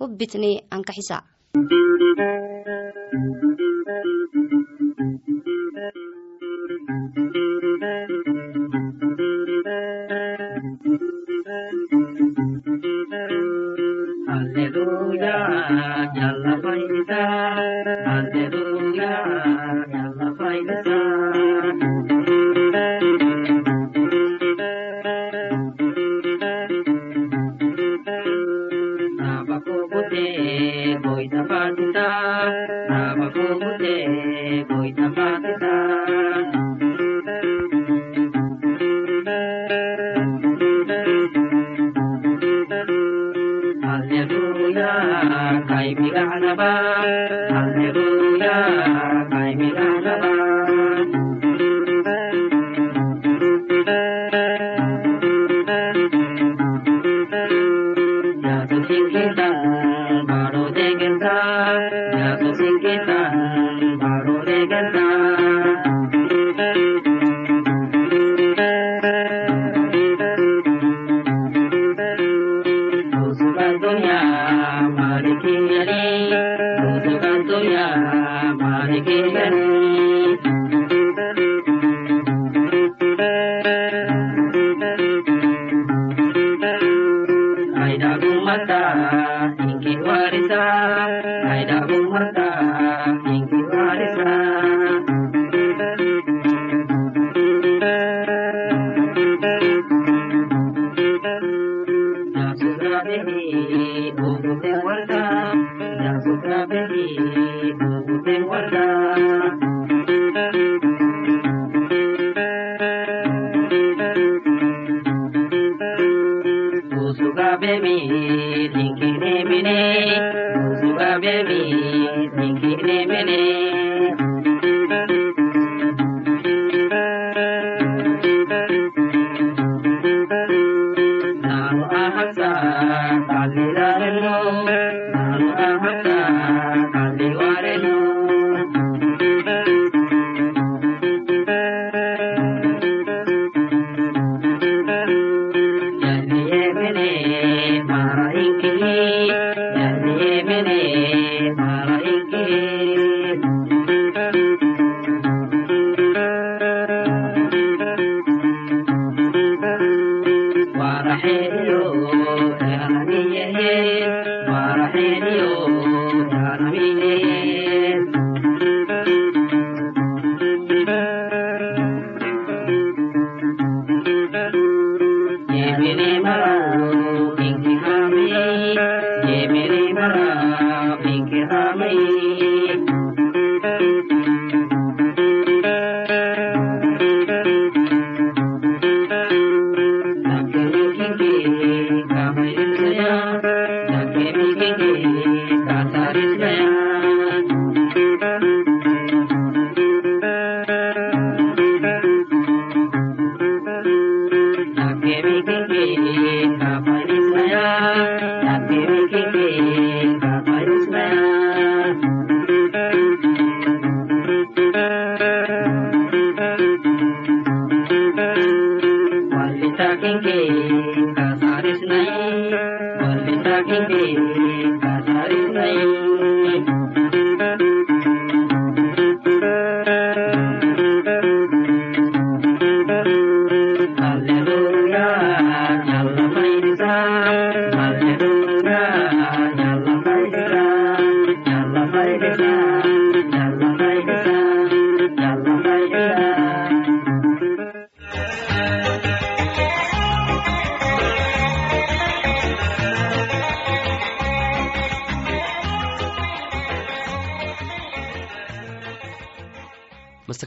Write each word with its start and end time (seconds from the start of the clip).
hubbitne 0.00 0.50
ankaxisa 0.70 1.18
kai 45.68 45.88
bidana 45.98 46.52
ba, 46.60 46.72
al-Nebuya. 47.58 48.56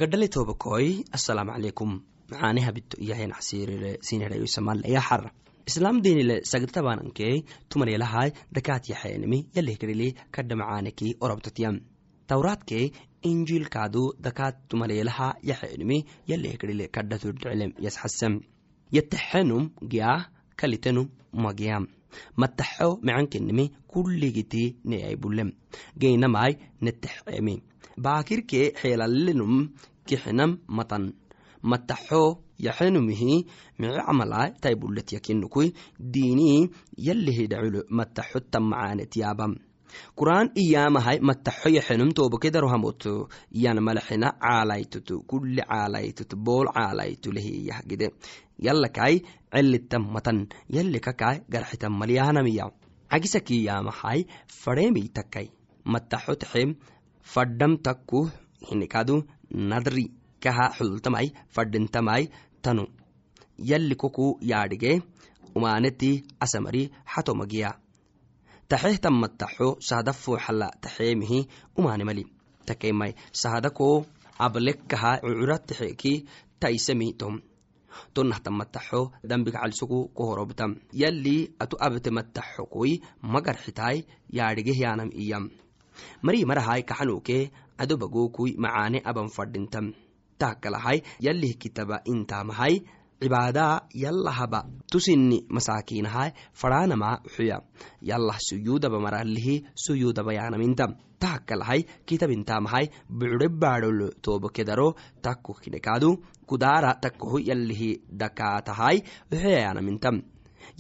Mastakadhali 0.04 0.28
tobakoy 0.30 1.04
assalaamu 1.16 1.52
calaykum. 1.52 2.02
Macaaniha 2.30 2.72
bito 2.76 2.98
iyahayn 3.00 3.32
casiirire 3.32 4.00
sinirayo 4.02 4.48
samaal 4.48 4.84
ayaa 4.84 5.02
xara 5.10 5.32
islam 5.68 6.02
denile 6.04 6.36
sagdatabananke 6.44 7.46
tumanelahay 7.70 8.34
dakaat 8.52 8.90
yaxayanimi 8.90 9.40
yalehkedhili 9.56 10.08
kadhamacaaneki 10.36 11.16
orabtatiyam 11.22 11.80
tawraadke 12.28 12.92
injiilkaadu 13.32 14.04
dakaat 14.20 14.68
tumanelaha 14.68 15.28
yaxayanimi 15.52 16.04
yalehkedhile 16.32 16.92
kadhatudhcelem 16.96 17.72
yasxasam 17.86 18.42
yataxenum 18.92 19.72
giyaa 19.92 20.20
kalitenum 20.60 21.08
magiyam. 21.32 21.88
Mataxo 22.38 23.00
mecankenimi 23.02 23.72
kulligiti 23.88 24.64
neaybulem 24.84 25.50
geynamai 26.02 26.52
netaxemi 26.82 27.56
baakirke 27.98 28.62
xeelalinum 28.82 29.70
kixinam 30.08 30.52
matan. 30.68 31.14
Mataxo 31.64 32.44
yaxenumihi 32.60 33.46
mice 33.80 34.00
camalai 34.06 34.50
taibulet 34.62 35.14
yakinukui 35.16 35.74
diinii 36.14 36.70
yalihidhaculo 37.08 37.82
mataxo 37.98 38.40
tamacaanet 38.52 39.16
yaabam 39.22 39.54
qur'aan 40.20 40.48
iyaamahai 40.64 41.18
mataxo 41.30 41.70
yaxenum 41.78 42.10
tobokedarohamoto 42.18 43.14
yan 43.64 43.80
malaxina 43.88 44.28
caalaytutu 44.44 45.24
kulli 45.30 45.62
caalaytutu 45.72 46.36
bool 46.46 46.68
caalaytu 46.78 47.32
lehiyahgide 47.36 48.08
yalakai 48.66 49.16
celitam 49.54 50.04
matan 50.16 50.40
yalikakai 50.76 51.38
garxitam 51.54 51.94
malyahanamiya 52.02 52.66
cagisaki 53.12 53.58
yaamahai 53.68 54.20
fadheemiytakai 54.62 55.48
mataxo 55.94 56.34
taxem 56.42 56.70
fadham 57.34 57.74
takku 57.86 58.20
hinikadu 58.70 59.16
nadri 59.54 60.06
kaha 60.44 60.66
xulultamai 60.78 61.28
fadhintamai 61.56 62.24
tanu. 62.64 62.86
Yalli 63.70 63.96
yaadhige 64.52 65.02
umaaneti 65.56 66.12
asamari 66.44 66.84
xatomagiya 67.14 67.70
taxehtan 68.70 69.16
mataxo 69.22 69.68
sahada 69.88 70.14
fooxala 70.14 70.68
taxeemihi 70.82 71.40
umaanimali. 71.78 72.24
Takeimai 72.66 73.12
sahadako 73.42 74.06
ablekkaha 74.46 75.12
cucura 75.22 75.58
taxeki 75.68 76.14
taisemi 76.60 77.14
tom. 77.20 77.36
Tonahtan 78.14 78.56
mataxo 78.60 79.02
dambig 79.30 79.54
calisuku 79.54 80.00
kohorobtam 80.18 80.72
yalli 81.02 81.38
atu 81.64 81.76
abte 81.86 82.10
mataxokoi 82.18 82.94
magarxitai 83.34 83.98
yaadhige 84.38 84.74
yanam 84.84 85.10
iyam 85.24 85.46
mari 86.22 86.46
marahai 86.46 86.84
kaxanuke 86.84 87.52
adobagokui 87.78 88.56
macaane 88.58 89.00
aban 89.04 89.30
fadhintam 89.36 89.94
takalahai 90.38 91.04
yalih 91.20 91.54
kitaba 91.62 92.02
intamahai 92.06 92.84
cibaadaa 93.24 93.88
yallahaba. 94.04 94.60
Tusinni 94.92 95.46
masaakiinahai 95.50 96.34
fadhaanama 96.62 97.12
xuya 97.36 97.62
yallah 98.02 98.38
suyuudaba 98.48 99.00
maralihi 99.00 99.64
suyuudaba 99.86 100.34
yaanaminta 100.34 100.88
tahakalahai 101.20 101.86
kitabintamahai 102.06 102.90
bucure 103.10 103.48
baadholo 103.48 104.10
tobokedaro 104.22 104.88
takko 105.22 105.54
kinekaadu 105.64 106.10
kudaara 106.46 106.92
takkohu 107.04 107.40
yalihi 107.50 107.90
dakaatahai 108.22 108.98
xuya 109.32 109.60
yaanamintam 109.66 110.22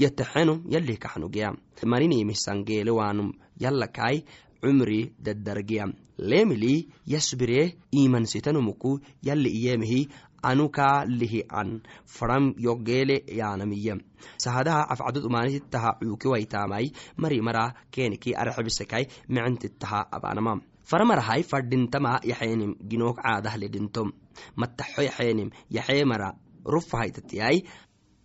yataxenum 0.04 0.59
yalih 0.75 0.98
kaxnugiya 1.00 1.56
marinimisangeelewaanum 1.92 3.30
yallakai 3.63 4.25
cumri 4.63 5.00
dadargiya 5.25 5.86
leemili 6.18 6.75
yasbire 7.13 7.62
imansitanumuku 7.92 8.92
yalli 9.27 9.50
iyemihi 9.60 10.01
anukaa 10.44 11.06
lihi 11.06 11.42
an. 11.50 11.81
Fadham 12.06 12.54
yogeele 12.57 13.24
yaanamiya 13.39 13.98
sahadaha 14.38 14.89
afcadud 14.89 15.25
umaanititaha 15.25 15.92
cuukiwaitamai 16.00 16.92
mari 17.18 17.42
mara 17.42 17.74
keniki 17.92 18.36
araxibisekai 18.36 19.07
micentitaha 19.30 20.12
abanama. 20.12 20.62
Faramarahai 20.83 21.44
fadhintama 21.44 22.19
yaxeenim 22.31 22.75
ginook 22.89 23.18
caadahledhintom 23.24 24.12
mataxo 24.59 25.01
yaxeenim 25.09 25.50
yaxee 25.69 26.04
mara 26.06 26.33
rufahaitatiyai 26.66 27.63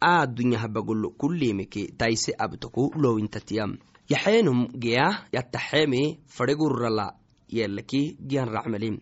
aadunyahabagolo 0.03 1.11
kulimiki 1.21 1.83
taise 2.01 2.33
abtoku 2.39 2.93
lowintatiyam 3.03 3.79
yaxeenum 4.09 4.61
geya 4.85 5.09
yataxeemi 5.37 6.03
fadhegurrala 6.37 7.07
yelaki 7.49 8.17
giyan 8.29 8.49
racmalim 8.57 8.97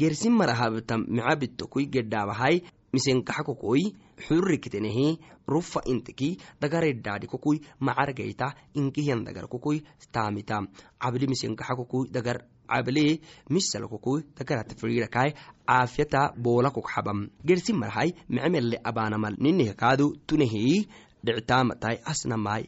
gersin 0.00 0.32
marahabtam 0.40 1.04
micabitokui 1.16 1.84
gedhaabahai 1.94 2.56
misenkaxakokoi 2.94 3.82
xurrikitenehi 4.26 5.06
rufa 5.52 5.80
intiki 5.92 6.28
dagaredhaadhikokui 6.62 7.60
macargayta 7.80 8.46
inkihiyan 8.80 9.24
dagarkokui 9.28 9.78
taamita 10.12 10.60
cabli 11.02 11.26
misenkaxakokui 11.32 12.08
dagar 12.16 12.38
cable 12.66 13.20
misalkokui 13.50 14.22
dagarata 14.38 14.74
firiirakai 14.80 15.30
caafyata 15.68 16.32
boolakok 16.44 16.88
xabam 16.94 17.20
gersin 17.48 17.76
marahai 17.82 18.10
micemelle 18.28 18.80
abaanamal 18.90 19.36
ninihkaadu 19.44 20.06
tunehi 20.26 20.88
dhictaamatai 21.26 21.96
asnamai 22.12 22.64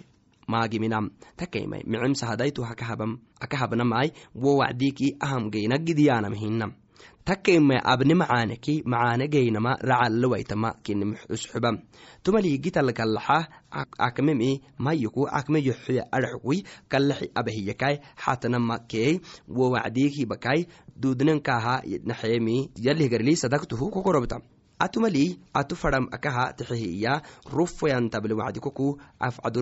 maagiminam 0.49 1.11
takaimai 1.37 1.83
micem 1.87 2.15
sahadaitu 2.21 2.65
akahabnamai 3.45 4.13
wo 4.35 4.57
wacdiki 4.61 5.17
ahamgeynagidiyanam 5.21 6.35
hinam 6.43 6.73
takaimai 7.29 7.81
abne 7.93 8.15
macaaneki 8.15 8.75
macaane 8.93 9.29
geynama 9.29 9.73
racalawaitama 9.91 10.71
kinimxusxubam 10.85 11.77
tumaligitalkalaxa 12.25 13.39
akmemi 14.09 14.51
mayuku 14.85 15.29
akme 15.39 15.59
yoxuya 15.69 16.09
arxukui 16.17 16.59
kalaxi 16.89 17.31
abahiyakai 17.41 17.95
xatanama 18.25 18.77
kei 18.91 19.21
wo 19.57 19.71
wacdiki 19.75 20.27
bakai 20.27 20.61
dudnankaha 21.03 21.75
naxeemi 22.09 22.57
yalihgarli 22.87 23.37
kokorobta 23.95 24.41
atumali 24.79 25.25
atu 25.61 25.75
fadham 25.77 26.07
akaha 26.17 26.53
taxehiya 26.59 27.23
rufayantabli 27.59 28.35
wacdikoku 28.41 28.87
afcadu 29.29 29.61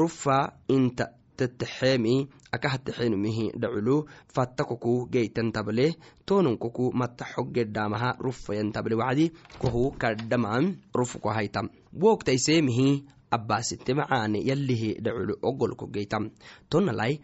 rufa 0.00 0.38
inta 0.68 1.06
tataxeemi 1.36 2.14
akaha 2.52 2.78
taxenumihi 2.86 3.52
dhaculu 3.60 3.96
fattakoku 4.34 4.92
geytantable 5.12 5.86
tonunkoku 6.26 6.92
mataxo 7.00 7.42
gedhamaha 7.54 8.16
rufayantable 8.26 8.94
wacdi 9.02 9.26
kohu 9.60 9.82
kadhaman 10.02 10.64
rufuko 10.98 11.28
haytam 11.36 11.68
wogtaiseemihi 12.02 12.88
abbasite 13.36 13.92
macaane 13.98 14.38
yalihi 14.48 14.90
dhaculu 15.04 15.34
ogolko 15.42 15.86
geytam 15.94 16.30
tonalai 16.70 17.20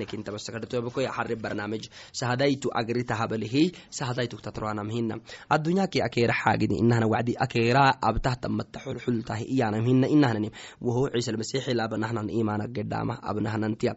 nekintabasakadhatobakoy 0.00 1.06
xari 1.16 1.36
barnaamij 1.36 1.84
sahadaitu 2.12 2.68
agritahabalihi 2.80 3.72
sahadaitu 3.90 4.36
tatroanamhina 4.36 5.14
addunyahake 5.54 6.02
akera 6.02 6.34
xaagidi 6.42 6.74
inahna 6.82 7.06
wacdi 7.06 7.34
akera 7.44 7.84
abtahtamata 8.08 8.78
xulxultahi 8.84 9.44
iyanamhina 9.54 10.06
inahnani 10.08 10.50
woho 10.80 11.08
ciisalmasixilaabanahnan 11.14 12.30
imana 12.30 12.64
gedhama 12.76 13.14
abnahnantiya 13.30 13.92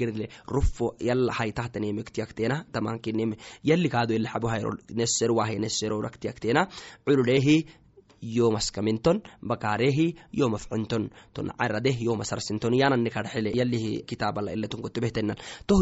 gerile 0.00 0.28
rufo 0.46 0.94
yalla 1.00 1.32
haitahtanemektiyaktena 1.38 2.64
tamankineme 2.72 3.36
yalli 3.64 3.88
kaado 3.88 4.14
ilaxabuhairo 4.14 4.72
neserwahe 4.94 5.58
neseroraktiyaktena 5.64 6.62
cululehi 7.04 7.56
yomaskaminton 8.22 9.22
bakarehi 9.42 10.14
yomafcinton 10.32 11.10
ton 11.34 11.50
caradeh 11.58 11.96
yomasarsinton 12.00 12.74
yanani 12.74 13.10
kadxele 13.10 13.50
yalihi 13.54 14.04
kitaabala 14.06 14.52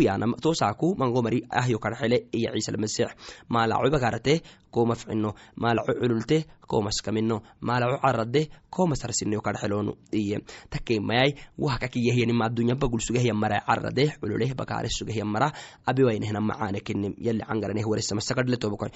yanam 0.08 0.34
tosaaku 0.40 0.94
mangomari 0.96 1.42
ahyo 1.50 1.78
kadxele 1.78 2.28
iya 2.32 2.50
ciisalmasix 2.52 3.10
maalaco 3.48 3.90
bakarate 3.90 4.42
komafcino 4.70 5.34
maalaco 5.56 5.92
cululte 6.00 6.46
komaskamino 6.66 7.42
maalaco 7.60 7.98
carade 8.00 8.48
komasarsinio 8.70 9.40
kadxelonu 9.40 9.96
iye. 10.12 10.38
Takeimayai 10.70 11.34
wahkakiyahyanima 11.58 12.44
adunya 12.46 12.74
bagul 12.74 13.00
sugahya 13.00 13.34
mara 13.34 13.60
carade 13.60 14.12
cululeh 14.20 14.54
bakare 14.54 14.88
sugahya 14.88 15.24
mara 15.24 15.52
abiwainehna 15.86 16.40
macaane 16.40 16.80
kenim 16.80 17.14
yali 17.18 17.40
cangaraneh 17.40 17.84
waresamasakadle 17.84 18.56
tobokoi 18.56 18.90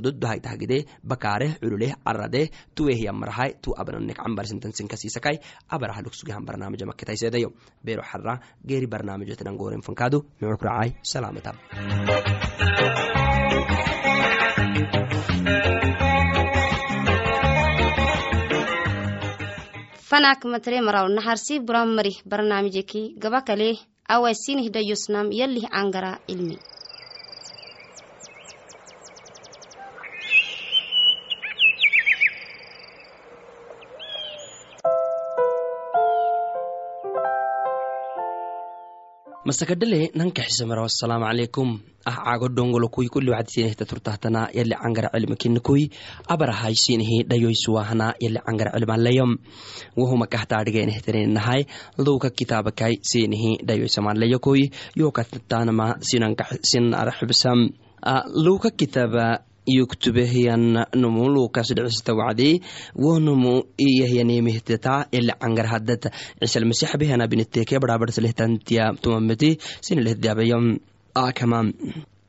doddohaitahgide 0.00 0.86
bakare 1.40 1.58
cululeh 1.58 1.94
carade 2.04 2.50
tuwehya 2.74 3.12
marahai 3.12 3.56
tu 3.60 3.72
abnanek 3.72 4.16
cambarsintansinkasisakai 4.16 5.40
abarah 5.68 6.02
lugsugahan 6.04 6.44
barnaamija 6.44 6.86
maketaisedayo 6.86 7.52
bero 7.82 8.02
xara 8.02 8.40
geeri 8.64 8.86
barnaamijetinan 8.86 9.56
goren 9.56 9.82
fankadu 9.82 10.24
micokracai 10.40 11.00
salaamata 11.02 11.52
fanak 19.96 20.44
matre 20.44 20.80
maraw 20.80 21.08
naharsi 21.08 21.60
buram 21.60 21.94
marih 21.96 22.20
barnaamijeki 22.26 23.16
gaba 23.16 23.40
kale 23.40 23.78
awaisinih 24.08 24.70
dayosnam 24.70 25.32
yalih 25.32 25.64
angara 25.70 26.18
ilmi 26.28 26.58
masakadhale 39.50 40.00
nanka 40.18 40.42
xisemara 40.48 40.82
wasalaamu 40.86 41.26
calaykum 41.28 41.68
ah 42.10 42.16
caago 42.24 42.48
dhongolo 42.56 42.86
kuy 42.94 43.06
kuli 43.14 43.30
wacdisiinihta 43.34 43.84
turtahtana 43.90 44.40
yali 44.58 44.74
cangara 44.82 45.08
cilmikinikuy 45.14 45.82
abarahaysiinihi 46.34 47.18
dhayoysuwahana 47.30 48.06
yali 48.24 48.38
cangara 48.46 48.70
cilmalayom 48.76 49.30
wahuma 50.00 50.26
kahtaadhigenehteninahay 50.34 51.60
lowka 52.06 52.30
kitaabakai 52.38 52.94
siinihi 53.10 53.52
dhayoysamalayokuy 53.68 54.60
yokatanama 55.02 55.86
sin 56.70 56.94
araxibsam 57.02 57.58
lowka 58.46 58.70
kitaaba 58.80 59.26
yuktubehiyan 59.66 60.86
numu 60.96 61.28
lukas 61.28 61.72
dhicisita 61.74 62.14
wacdi 62.14 62.62
wohnumu 62.94 63.64
iyahyanimihteta 63.78 65.06
yali 65.12 65.32
cangar 65.40 65.66
hadat 65.66 66.12
cisalmasix 66.40 66.96
behana 66.96 67.28
biniteke 67.28 67.78
barabarsalehtantiya 67.78 68.94
tumameti 69.02 69.58
sinilehdabayam 69.80 70.80
akama. 71.14 71.72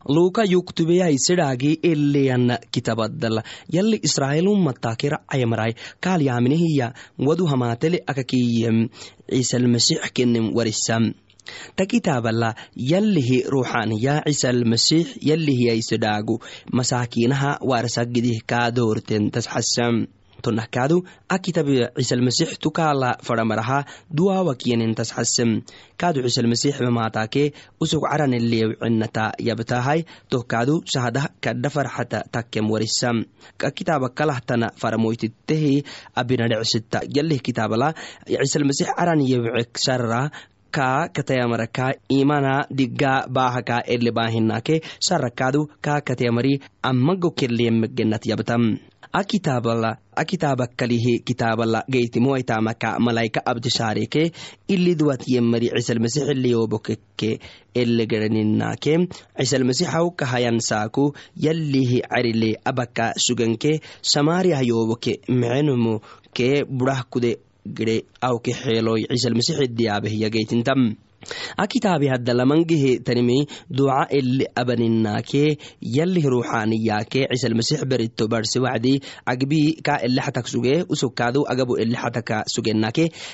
Luka 0.09 0.43
yuktubeyai 0.43 1.13
sidhaagi 1.17 1.77
eleyan 1.83 2.57
kitabadal 2.73 3.43
yali 3.69 4.00
israailummatakira 4.01 5.21
ayamarai 5.27 5.75
kaalyaminihiya 6.01 6.93
wadu 7.19 7.45
hamatele 7.45 8.01
akakiyem. 8.07 8.89
Cisalmasix 9.29 10.01
kenem 10.13 10.55
warisam 10.57 11.13
ta 11.77 11.83
kitaabala 11.91 12.50
yalihi 12.75 13.38
ruuxaniya 13.53 14.15
cisalmasix 14.27 15.05
yalihiyaisidhaagu 15.29 16.36
masaakiinaha 16.77 17.51
warsagidih 17.71 18.39
kaadoorten 18.51 19.24
tasxasam 19.36 19.95
tonahkaadu 20.45 20.98
akitabi 21.36 21.75
cisalmasix 21.98 22.50
tukaala 22.63 23.10
fadhamaraha 23.27 23.79
duwaawakyanin 24.17 24.93
tasxasam 25.00 25.50
kaadu 26.01 26.19
cisalmasix 26.27 26.74
mamaataake 26.86 27.43
usug 27.83 28.01
caranelewcinata 28.10 29.25
yabtahay 29.48 30.00
tohkaadu 30.33 30.75
sahdah 30.93 31.25
kadha 31.45 31.69
farxata 31.75 32.19
takkem 32.33 32.65
warisam 32.74 33.17
kakitaaba 33.62 34.10
kalahtana 34.17 34.67
faramoytitehi 34.81 35.75
abinadhecsita 36.21 37.00
yalih 37.17 37.39
kitaabala 37.48 37.89
cisalmasix 38.43 38.89
caran 38.98 39.21
yewcek 39.31 39.77
sarra 39.86 40.21
ka 40.71 41.09
katayamaraka 41.15 41.93
imana 42.19 42.53
digga 42.79 43.13
baahaka 43.27 43.83
ele 43.93 44.11
baahinake 44.17 44.81
sarakaadu 45.07 45.61
ka 45.81 46.01
katayamari 46.07 46.53
amago 46.91 47.29
keliemegenat 47.39 48.23
yabtam 48.31 48.63
akitaabala 49.19 49.97
akitaabakalihi 50.15 51.19
kitaabala 51.27 51.83
geytimoaitamaka 51.93 52.99
malaika 52.99 53.45
abdishaareke 53.45 54.31
iliduwat 54.67 55.27
yemari 55.27 55.67
cisalmasixiliyobokeke 55.75 57.39
elegedaninake 57.81 58.93
cisalmasixau 59.37 60.11
kahayan 60.15 60.59
saaku 60.69 61.11
yalihi 61.35 62.01
carile 62.07 62.51
abaka 62.65 63.13
suganke 63.25 63.81
samaariahyoboke 64.01 65.13
mecenumu 65.27 65.99
ke 66.33 66.63
burah 66.63 67.03
kude 67.11 67.39
gede 67.65 68.06
awke 68.22 68.51
xeeloy 68.62 69.01
cisalmasixidiyaabehyageytintam 69.10 70.82
akitaabi 71.58 72.08
haddalamangehe 72.13 72.91
tanimi 73.06 73.48
duca 73.70 74.08
ele 74.10 74.46
abaninake 74.56 75.58
yalih 75.82 76.25
ruuxaniyaake 76.34 77.27
cisalmasix 77.32 77.86
berito 77.86 78.27
barse 78.27 78.60
wacdi 78.65 78.94
agbi 79.25 79.62
ka 79.86 80.00
ele 80.06 80.22
xatak 80.22 80.48
suge 80.48 80.75
usokkaadu 80.89 81.46
agabu 81.51 81.77
ele 81.77 81.96
xataka 81.96 82.46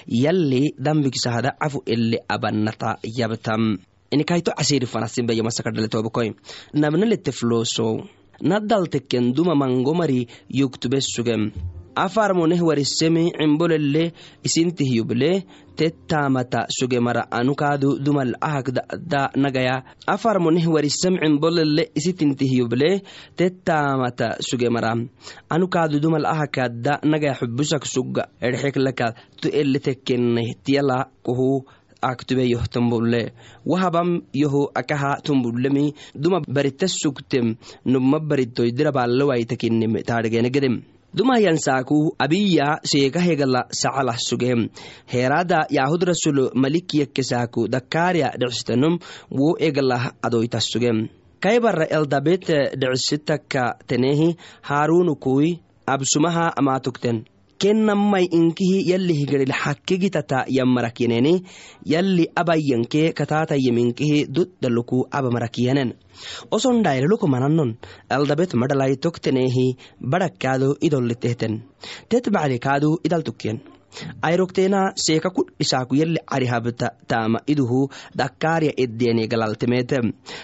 yali 0.07 0.73
dambikisahada 0.77 1.55
cafu 1.59 1.83
ele 1.85 2.17
abanata 2.29 2.99
yabtam. 3.03 3.77
Inikayto 4.11 4.51
casiri 4.57 4.85
fanasinbeyamasakadhaletobakoy 4.85 6.29
nabnaletefloso 6.73 8.07
nadalteken 8.41 9.33
mangomari 9.61 10.27
yuktube 10.49 11.01
sugem 11.01 11.51
afarmoneh 11.97 12.61
warisemi 12.61 13.33
cimbolele 13.33 14.13
isintihyuble 14.45 15.43
tettamata 15.75 16.67
sugemara 16.69 17.25
anukaadu 17.31 17.97
dumal 17.99 18.33
ahak 18.41 18.69
da 19.11 19.31
nagaya. 19.35 19.83
Afarmoneh 20.05 20.65
warisem 20.69 21.17
cimbolele 21.17 21.89
isitintihyuble 21.97 23.01
tettamata 23.35 24.37
sugemara 24.39 24.93
anukaadu 25.49 25.99
dumal 25.99 26.25
ahakada 26.25 26.99
nagaya 27.03 27.33
xubusak 27.33 27.85
suga. 27.85 28.29
Erxeklaka 28.41 29.15
tu 29.41 29.49
ele 29.49 29.79
tekkeneh 29.79 30.53
tiyala 30.63 31.09
kuhu 31.25 31.65
aktube 32.01 32.45
yoh 32.45 32.65
tumbulle. 32.69 33.33
Wahabam 33.65 34.21
yoho 34.33 34.69
akaha 34.73 35.17
tumbulemi 35.25 35.93
duma 36.13 36.41
barita 36.45 36.87
sugtem 36.87 37.57
numa 37.85 38.19
baritoy 38.19 38.69
dirabalawaitakinem 38.71 39.97
dumayansaaku 41.19 41.97
abiya 42.25 42.67
sheekahegala 42.91 43.61
sacalah 43.81 44.17
sugem 44.29 44.59
heerada 45.13 45.59
yahud 45.77 46.01
rasulo 46.11 46.45
malikiyakesaaku 46.63 47.61
dakaarya 47.75 48.29
dhecsitanum 48.41 48.95
wo 49.39 49.49
egalah 49.67 50.03
adoytas 50.27 50.65
sugem 50.73 50.97
kaybara 51.45 51.85
eldabet 51.97 52.45
dhecisitaka 52.81 53.63
tenehi 53.89 54.29
haarunukui 54.69 55.49
absumaha 55.95 56.45
amaatugten 56.61 57.17
kennamai 57.63 58.25
inkihi 58.39 58.79
yali 58.91 59.13
higadil 59.19 59.53
xakigitata 59.61 60.45
yammarakyeneni 60.57 61.33
yali 61.93 62.25
abayyanke 62.41 63.13
kataatayeminkihi 63.19 64.19
duddaluku 64.35 64.99
abamarakyanen 65.19 65.89
oson 66.51 66.83
dhayreloko 66.85 67.27
mananon 67.35 67.71
eldabet 68.17 68.53
madhalaitoktenehi 68.61 69.65
badhakkaado 70.11 70.69
idolitehten 70.89 71.53
tet 72.09 72.29
baclikaadu 72.37 72.91
idaltukyen 73.87 74.15
ayrokteena 74.21 74.91
seeka 74.95 75.29
kudhisaaku 75.29 75.95
yali 75.95 76.19
carihabta 76.25 76.91
taama 77.07 77.39
iduhu 77.47 77.89
dakkaarya 78.15 78.73
eddiyene 78.77 79.27
galaltemete 79.27 79.97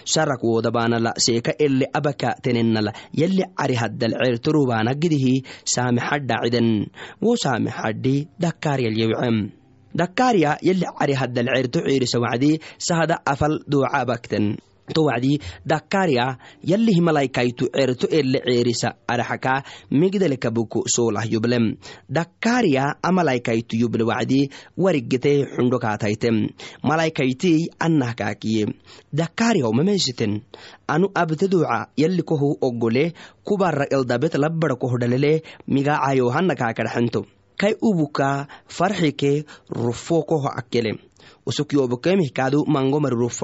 sharak 0.05 0.43
wodabaanala 0.43 1.13
seeka 1.17 1.51
ele 1.59 1.85
abaka 1.93 2.35
tenenala 2.41 2.93
yali 3.13 3.43
carihaddal 3.59 4.13
certorubaanagidihi 4.23 5.43
saamexadhaciden 5.65 6.87
wo 7.21 7.35
saamexadhi 7.35 8.27
dakkaaryalyewcem 8.39 9.49
dakkaarya 9.95 10.57
yali 10.61 10.85
carihaddal 10.99 11.47
certo 11.55 11.79
ciirisa 11.87 12.19
wacdi 12.19 12.59
sahada 12.77 13.21
afal 13.25 13.59
duucabakten 13.67 14.57
to 14.91 15.03
wacdi 15.07 15.39
dakkaarya 15.65 16.37
yalihi 16.63 17.01
malaykaytu 17.01 17.69
certo 17.71 18.07
ele 18.11 18.39
ceerisa 18.43 18.95
araxaka 19.07 19.63
migdalekabuku 19.91 20.83
solah 20.87 21.23
yublem. 21.23 21.75
Dakkaarya 22.09 22.99
amalaykaytu 23.03 23.77
yuble 23.79 24.03
wacdi 24.03 24.49
warigete 24.77 25.45
xundo 25.55 25.79
kaataytem 25.79 26.49
malaykaytii 26.83 27.69
annah 27.79 28.15
kaakiye 28.15 28.67
dakkaaryaw 29.13 29.71
mameysiten 29.71 30.41
anu 30.87 31.07
abtaduuca 31.15 31.87
yali 31.97 32.23
kohu 32.23 32.57
ogole 32.61 33.13
kubara 33.43 33.85
eldabet 33.89 34.35
labbara 34.35 34.75
kohdhalele 34.75 35.43
migacayo 35.67 36.29
hana 36.29 36.55
kaakadhaxento 36.55 37.25
kai 37.57 37.75
ubuka 37.81 38.47
farxike 38.67 39.45
rufo 39.69 40.25
akele 40.55 40.99
usuk 41.45 41.73
yobokemihkaadu 41.73 42.65
mangomari 42.67 43.15
ruf 43.15 43.41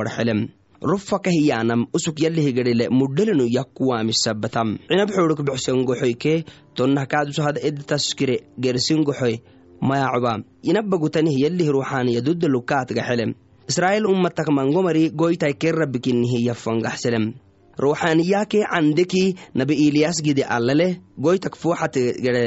rufakahiyanam 0.81 1.87
usuk 1.93 2.19
yalihigedhele 2.19 2.89
mudhelenu 2.89 3.45
yakkuwaamisabatam 3.47 4.77
cinab 4.87 5.09
xooruk 5.11 5.41
bexsengoxoyke 5.47 6.45
tonnahkaadusahada 6.75 7.59
editaskire 7.67 8.35
gersingoxoy 8.59 9.35
mayacoba 9.81 10.39
inabagutanih 10.63 11.35
yalih 11.43 11.67
ruuxaniya 11.75 12.21
duddalukaatgaxelem 12.21 13.35
israa'el 13.69 14.05
ummatak 14.05 14.47
mangomari 14.49 15.11
goytai 15.11 15.53
kerrabikinihi 15.53 16.47
yaffangaxselem 16.47 17.33
ruuxaaniyaake 17.83 18.61
candeki 18.71 19.23
nabi 19.55 19.75
iliyas 19.85 20.21
gide 20.23 20.43
allaleh 20.55 20.91
goytak 21.25 21.55
fuuxategede 21.61 22.43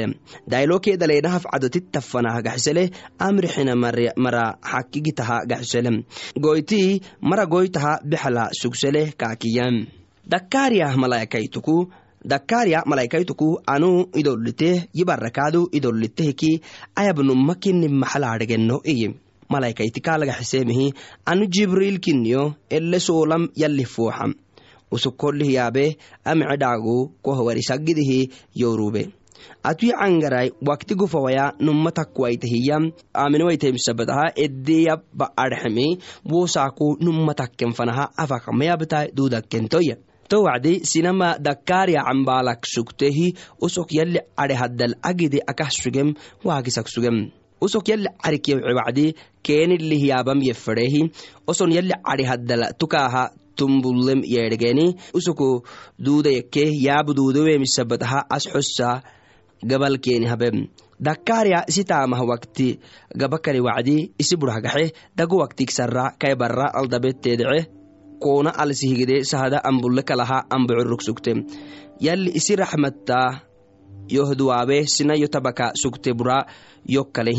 daylokee 0.51 0.97
daleynahaf 0.97 1.43
cadotittafanah 1.51 2.35
gaxsele 2.47 2.91
amrixina 3.19 3.75
mara 3.75 4.45
xakigitaha 4.71 5.37
gaxsele. 5.51 6.03
Goyti 6.45 7.01
mara 7.21 7.45
goytaha 7.45 7.99
bexla 8.03 8.49
sugseleh 8.61 9.07
kaakiyam. 9.17 9.85
Dakkaariyah 10.31 10.95
malaykaytuku 10.95 11.77
dakkaarya 12.25 12.83
malaykaytuku 12.85 13.47
anu 13.67 14.07
idoliteh 14.15 14.87
yibarakaadu 14.95 15.67
idolitehki 15.77 16.61
ayabnuma 16.95 17.55
kini 17.55 17.87
maxalaadhegeno 17.87 18.79
iye 18.93 19.09
malaykaytikaalagaxisemihi 19.49 20.93
anu 21.25 21.47
jibriil 21.47 21.99
kiniyo 21.99 22.53
ele 22.69 22.99
soolam 22.99 23.49
yalih 23.55 23.85
fuuxam 23.95 24.31
usuk 24.95 25.17
kolih 25.17 25.49
yaabe 25.57 25.85
amce 26.31 26.55
dhaagu 26.61 26.95
kohwarisagidihi 27.25 28.19
yorube 28.61 29.03
atui 29.63 29.91
cangarai 29.99 30.53
wakti 30.67 30.95
gufawaya 30.95 31.45
numa 31.59 31.91
takwaitahiya 31.91 32.77
aminwaitahimsabataha 33.13 34.25
edeya 34.45 34.95
ba 35.13 35.27
arxemi 35.43 35.87
wosaku 36.31 36.87
numa 37.03 37.33
takken 37.33 37.73
fanaha 37.77 38.05
afakamayabtai 38.23 39.11
dudakentoya 39.17 39.97
to 40.29 40.41
sinama 40.83 41.37
dakariya 41.37 42.03
cambalak 42.03 42.65
sugtehi 42.65 43.35
usok 43.61 43.93
yali 43.93 44.19
are 44.35 44.55
haddal 44.55 44.95
agide 45.03 45.39
akah 45.45 45.69
sugem 45.69 46.15
waagisak 46.43 46.87
sugem. 46.89 47.31
Usok 47.61 47.87
yali 47.87 48.07
carikiyawce 48.19 48.73
wacdi 48.75 49.15
keenilihiyabam 49.43 50.41
yefedehi 50.41 51.11
oson 51.47 51.71
yali 51.71 51.93
cari 52.03 52.23
haddal 52.23 52.73
tukaha 52.77 53.31
tumbulem 53.55 54.21
yeedhgeeni 54.33 54.95
usuku 55.13 55.49
duudayakke 56.05 56.63
yaabu 56.85 57.13
duudawemisabbataha 57.13 58.25
as 58.29 58.47
xossa 58.53 59.01
gabalkeeni 59.65 60.27
habem 60.27 60.67
dakkaarya 60.99 61.63
isi 61.67 61.83
taamah 61.83 62.21
wakti 62.31 62.79
gabakari 63.15 63.59
wacdi 63.59 64.11
isi 64.19 64.35
burhagaxe 64.35 64.93
dagu 65.15 65.37
waktigsarra 65.43 66.15
kai 66.21 66.35
barra 66.35 66.67
aldabetteedece 66.79 67.83
koona 68.23 68.51
alsihigide 68.63 69.23
sahada 69.23 69.59
ambulle 69.63 70.03
kalaha 70.03 70.45
ambocorrog 70.49 71.01
sugte. 71.01 71.31
Yalli 71.99 72.31
isi 72.39 72.55
raxmatta 72.55 73.19
yohduwaabe 74.07 74.87
sina 74.87 75.15
yo 75.15 75.27
tabaka 75.27 75.71
sugte 75.75 76.13
bura 76.13 76.45
yokkale 76.87 77.31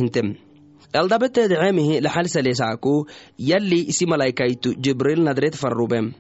hintem 0.85 1.01
eldabeteedeceemihi 1.01 2.03
laxalsaleesaaku 2.03 3.07
yalli 3.39 3.89
isi 3.89 4.07
malaykaytu 4.07 4.75
jibril 4.83 5.23
nadret 5.25 5.57
farrubem 5.57 6.15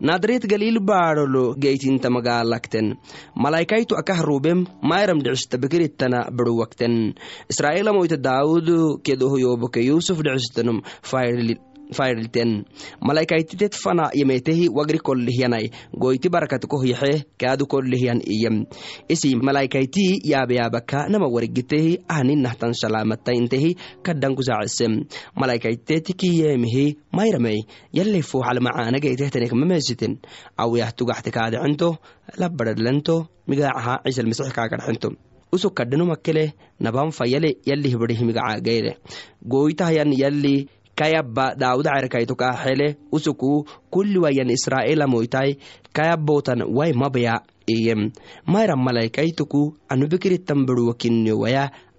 nadret 0.00 0.46
galil 0.46 0.80
baadholo 0.80 1.54
geytinta 1.54 2.10
magaalakten. 2.10 2.96
Malaykaytu 3.36 3.96
akah 3.96 4.22
rubem 4.22 4.66
mayram 4.82 5.22
dhicistabekirittana 5.22 6.30
beruwakten. 6.30 7.14
Israa'ilamoyta 7.48 8.16
daawud 8.16 8.68
kedohoyoboke 9.02 9.80
yusuf 9.84 10.18
dhicistanum 10.18 10.82
faydilten 11.92 12.64
malaykaytitet 13.00 13.74
fana 13.74 14.10
yemetehi 14.14 14.68
wagri 14.68 14.98
kollihyanai 14.98 15.70
goyti 16.00 16.28
barakat 16.28 16.66
kohyaxe 16.66 17.24
kaadu 17.40 17.66
kollihyan 17.66 18.20
iyem. 18.26 18.66
Isi 19.08 19.36
malaykaytii 19.36 20.20
yaabeyaabaka 20.24 21.08
nama 21.08 21.28
warigitehi 21.28 21.98
ahninahtan 22.08 22.74
salaamataintehi 22.74 23.76
kaddankusaacesem 24.02 25.04
malaykaytetikiyemihi 25.36 26.86
mayramey. 27.12 27.66
Yalli 27.92 28.22
fuuxal 28.22 28.60
macaanageytehtanek 28.60 29.52
mamesiten 29.52 30.18
awiyah 30.56 30.92
tugaxte 30.96 31.30
kaadecento 31.30 31.96
labadhadlento 32.38 33.26
migaacaha 33.48 34.00
cisal 34.06 34.26
masix 34.26 34.52
kaagadxento 34.52 35.12
usuk 35.54 35.74
kadhanumakele 35.78 36.52
naban 36.80 37.10
fayale 37.14 37.50
yalli 37.66 37.94
kayabba 40.94 41.54
daawuda 41.54 41.90
cerkaytokaxele 42.00 42.96
usuku 43.12 43.66
kulliwayan 43.90 44.50
israa'ila 44.50 45.06
moytai 45.06 45.58
kayabbotan 45.92 46.62
wai 46.76 46.92
mabaya 46.92 47.42
iyem 47.66 48.10
mayra 48.46 48.76
malaykaytuku 48.76 49.76
anubikiritan 49.88 50.66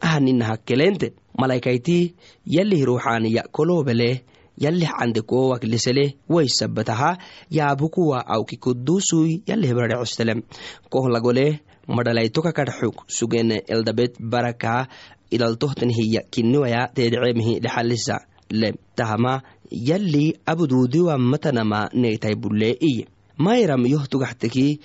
ahaninahakkelente 0.05 1.13
malaykaytii 1.37 2.13
yalih 2.45 2.85
ruuxaaniya 2.85 3.43
kolobele 3.51 4.23
yalih 4.57 4.89
candekowak 4.89 5.63
lisele 5.63 6.15
waysabataha 6.29 7.17
yaabukuwa 7.49 8.27
awki 8.27 8.57
kudusui 8.57 9.43
yalih 9.47 9.73
baracecelem 9.73 10.41
kohlagole 10.89 11.59
madhalaytoka 11.87 12.51
kadxug 12.51 12.95
sugene 13.07 13.63
eldabet 13.67 14.15
baraka 14.19 14.87
idaltohtan 15.31 15.89
hiya 15.89 16.21
kinniwaya 16.29 16.87
teedeceemihi 16.95 17.59
lexalisa 17.59 18.19
le 18.49 18.73
tahama 18.95 19.41
yalli 19.71 20.37
abuduudiwa 20.45 21.17
matanama 21.17 21.89
neytai 21.93 22.35
bulle 22.35 22.77
iye 22.79 23.07
mayram 23.37 23.85
yoh 23.85 24.07
tugaxteki 24.07 24.79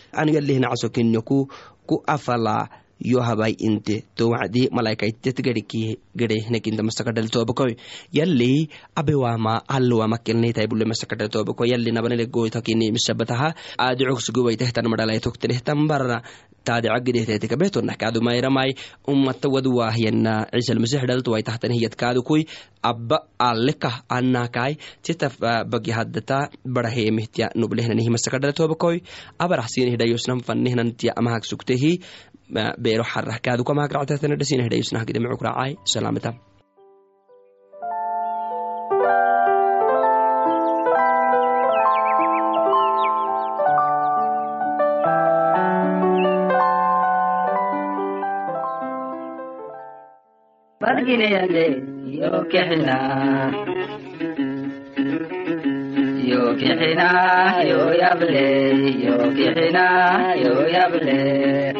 kinyoku 0.89 1.49
ku 1.87 2.03
afala 2.07 2.69
yo 3.01 3.21
habai 3.21 3.57
inte 3.59 4.05
to 4.15 4.31
wacdi 4.31 4.69
malaykaitet 4.71 5.41
gedhiki 5.41 5.99
gedehnekinta 6.17 6.83
masakadhal 6.83 7.29
tobakoy 7.33 7.75
yalli 8.13 8.69
abewama 8.95 9.63
tobako 11.31 11.65
yalli 11.65 11.93
nabanele 11.93 12.27
goytakini 12.27 12.93
misabataha 12.93 13.55
aadicogsuguwaitehtan 13.79 14.91
madhalaitoktenehtan 14.91 15.89
barra. 15.89 16.23
Taadicagidehtetekabetonah 16.61 17.97
kaadu 17.97 18.21
mayramai 18.21 18.77
ummata 19.09 19.49
waduwahyana 19.49 20.45
ciisalmasix 20.53 21.01
dhaltuwaitahtan 21.09 21.73
hiyad 21.73 21.97
kaadukui 21.97 22.45
abba 22.85 23.25
alekah 23.41 24.05
anakai 24.09 24.77
tita 25.01 25.33
bagi 25.65 25.91
haddata 25.91 26.53
barahemihtia 26.61 27.57
nublehnanih 27.57 28.13
masakadhal 28.13 28.53
tobakoy 28.53 29.01
abarahsinihidhayosnan 29.41 30.45
beero 32.79 33.05
xarah 33.05 33.39
kaadukamaag 33.39 33.93
ractatana 33.93 34.37
dhasinah 34.37 34.69
dhayusnah 34.69 35.05
gidamicuk 35.07 35.43
raacay. 35.43 35.77
Salaamata. 35.85 36.35
Bargineyale 50.81 51.67
yo 52.19 52.33
kexina. 52.51 52.99
Yo 56.31 56.43
kexina 56.61 57.09
yo 57.71 57.81
yable. 58.01 58.47
Yo 59.05 59.17
kexina 59.37 59.87
yo 60.43 60.55
yable 60.75 61.80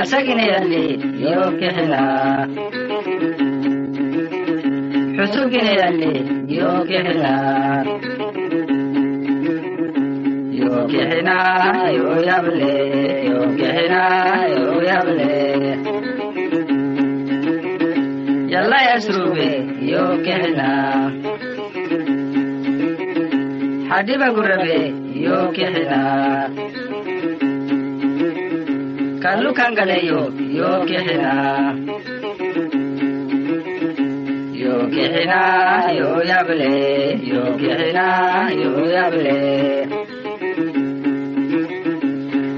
asagineyale 0.00 0.82
yo 1.24 1.40
kexina 1.58 2.02
xusugineyale 5.16 6.10
yo 6.58 6.70
kexina 6.88 7.32
yo 10.60 10.74
kexina 10.90 11.36
yo 11.96 12.08
yable 12.28 12.72
yo 13.30 13.40
kexina 13.58 14.02
yo 14.54 14.64
yable 14.88 15.32
yalla 18.52 18.78
yasrube 18.88 19.48
yo 19.92 20.04
kexina 20.24 20.68
xadiba 23.88 24.26
gurabe 24.36 24.76
yo 25.24 25.36
kexina 25.56 26.00
kallu 29.24 29.50
kangaleyo 29.58 30.20
yo 30.58 30.70
kexina 30.88 31.32
yo 34.62 34.74
kexina 34.94 35.40
yo 35.98 36.10
yable 36.30 36.68
yo 37.32 37.42
kexina 37.60 38.06
yo 38.60 38.72
yable 38.94 39.36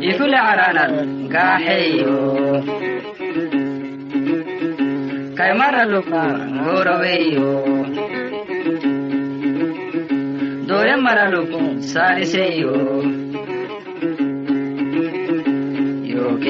ifule 0.09 0.39
caranan 0.47 0.93
gaaxeyo 1.35 2.19
kaymaraluk 5.39 6.11
goraweyo 6.65 7.51
doye 10.69 10.95
maraluk 11.05 11.53
saaliseyo 11.93 12.75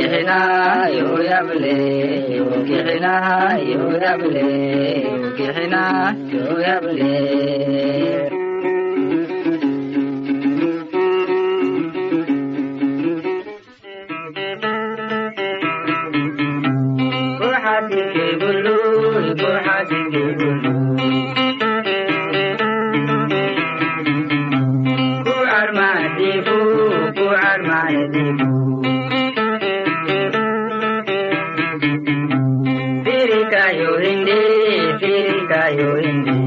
kexina 0.06 0.38
yo 0.96 1.08
yable 1.28 1.74
yo 2.36 2.46
kexina 2.68 3.12
ಮಾಡು 35.76 35.98
ಎಂದು 36.00 36.45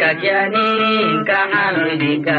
ka 0.00 0.10
jani 0.22 0.68
ka 1.28 1.40
halbika 1.52 2.38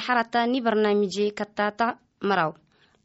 marxalata 0.00 0.46
ni 0.46 0.60
barnaamije 0.60 1.30
katata 1.38 1.98
maraw 2.28 2.52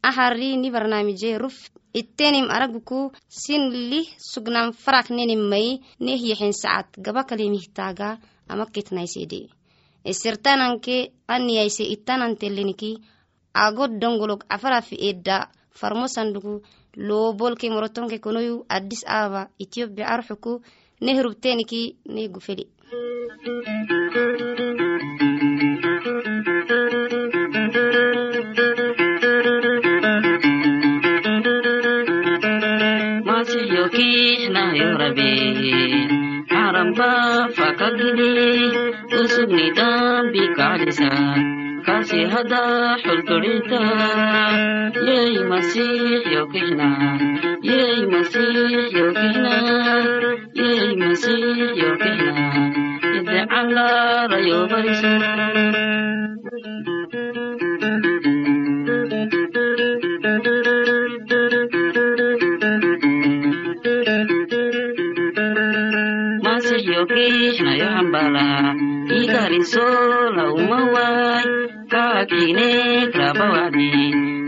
ahari 0.02 0.56
ni 0.56 0.70
barnaamije 0.70 1.38
ruf 1.38 1.56
ittenim 1.92 2.48
araguku 2.50 3.12
sin 3.28 3.62
lih 3.90 4.08
sugnan 4.32 4.72
farak 4.72 5.10
nenim 5.10 5.42
mai 5.50 5.80
neh 6.00 6.20
yexen 6.28 6.52
sacad 6.52 6.86
gaba 7.04 7.22
kalimihtaga 7.28 8.08
ama 8.48 8.64
kitnaysede 8.74 9.40
isirtananke 10.10 10.96
aniyayse 11.34 11.84
ittananteleniki 11.94 12.90
agod 13.64 13.92
dongolog 14.00 14.40
afarafi 14.54 14.96
edda 15.10 15.36
farmo 15.78 16.06
sandugu 16.14 16.54
loobolke 17.06 17.66
morotonke 17.74 18.18
konoyu 18.24 18.64
addis 18.76 19.02
ababa 19.16 19.42
ethiopia 19.62 20.06
arxuku 20.14 20.52
neh 21.04 21.16
rubteniki 21.24 21.82
fakagini 37.86 38.70
Usug 39.20 39.50
ni 39.50 39.70
dambi 39.70 40.44
kalisa 40.56 41.10
Kasih 41.86 42.26
hada 42.26 42.98
hulturita. 42.98 43.82
Yey 45.06 45.38
masih 45.46 46.26
yokihna 46.34 46.90
Yey 47.62 48.02
masih 48.10 48.90
yokihna 48.90 49.56
Yey 50.50 50.98
masih 50.98 51.78
yokihna 51.78 52.34
Ide 53.22 53.40
ala 53.46 54.26
rayo 54.26 54.66
Igariso 69.56 69.88
la 70.36 70.52
umawai 70.52 71.44
Kakine 71.88 73.08
krabawadi 73.12 73.90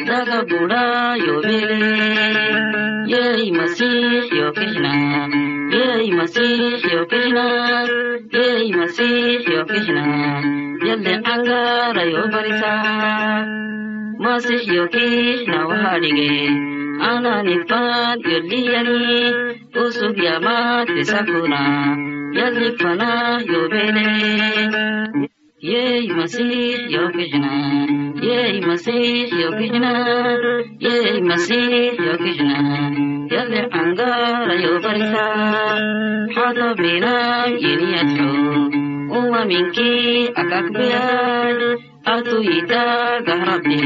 Daga 0.05 0.45
buda 0.45 1.17
yo 1.17 1.41
bele 1.41 1.81
Yey 3.09 3.49
masih 3.57 4.29
yokihna 4.29 4.93
Yey 5.73 6.13
masih 6.13 6.77
yokihna 6.93 7.47
Yey 8.37 8.69
masih 8.77 9.49
yokihna 9.49 10.05
Yalle 10.85 11.15
angara 11.25 12.05
yo 12.05 12.29
barisa 12.29 12.75
Masih 14.21 14.61
yoki 14.61 15.49
na 15.49 15.65
wahadige 15.69 16.53
Ana 17.01 17.43
nifat 17.49 18.21
yoliyani 18.29 19.33
Usug 19.73 20.17
yamat 20.21 20.93
sakuna 21.09 22.18
Yalli 22.37 22.69
fana 22.79 23.41
yobele 23.51 24.07
Yey 25.61 26.09
masih 26.17 26.87
yokijna 26.95 27.53
Yey 28.23 28.61
masih 28.61 29.29
yokijna 29.43 29.93
Yey 30.85 31.21
masih 31.29 31.97
yokijna 32.07 32.59
Yalli 33.33 33.61
angara 33.81 34.55
yobarisa 34.65 35.27
Hata 36.37 36.69
bina 36.79 37.15
yiniyathu 37.63 38.31
Uwa 39.19 39.45
minki 39.45 39.93
akakbiyay 40.41 41.88
Gahrabi 42.09 43.85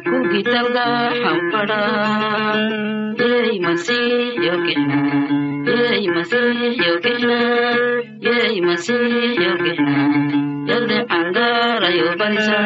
Kugitalga 0.00 1.12
hampada 1.12 1.82
Yey 3.20 3.60
masih 3.60 4.32
yokijna 4.40 5.00
Yey 5.68 6.08
masih 6.08 6.72
yokijna 6.72 7.40
Yey 8.24 8.56
masih 8.64 9.36
yokijna 9.36 9.98
Yalde 10.64 10.98
angara 11.04 11.90
yobarisa 11.92 12.60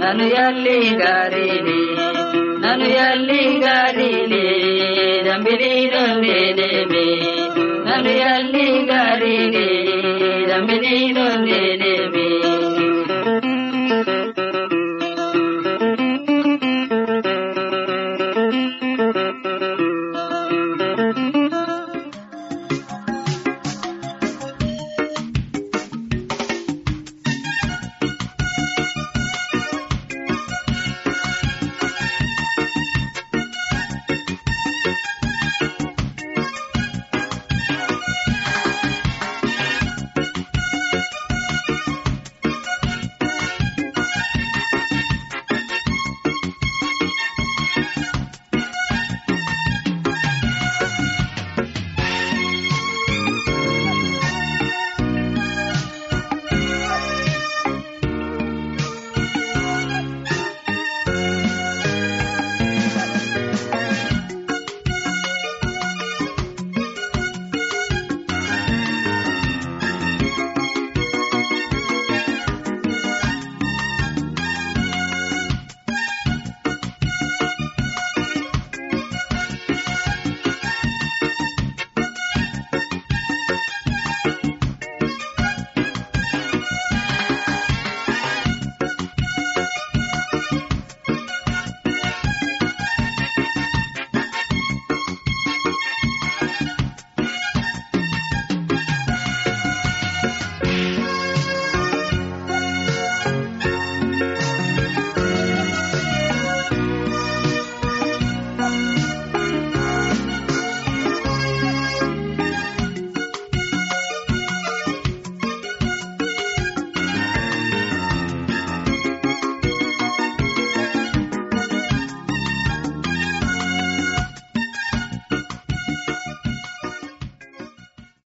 nanu 0.00 0.24
yalli 0.36 0.78
garini 1.02 1.80
nanu 2.62 2.86
yalli 2.98 3.40
garini 3.64 4.11
nanu 7.86 8.10
yalli 8.22 8.66
garini 8.90 9.66
dambiliidondeneme 10.48 12.11